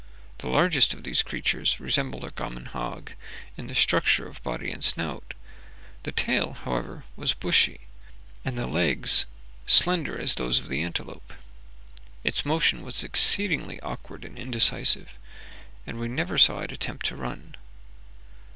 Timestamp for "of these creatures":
0.95-1.79